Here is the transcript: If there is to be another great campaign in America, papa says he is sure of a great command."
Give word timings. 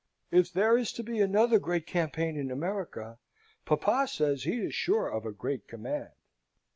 If 0.31 0.51
there 0.51 0.79
is 0.79 0.91
to 0.93 1.03
be 1.03 1.21
another 1.21 1.59
great 1.59 1.85
campaign 1.85 2.35
in 2.35 2.49
America, 2.49 3.19
papa 3.65 4.07
says 4.07 4.45
he 4.45 4.57
is 4.59 4.73
sure 4.73 5.07
of 5.07 5.27
a 5.27 5.31
great 5.31 5.67
command." 5.67 6.09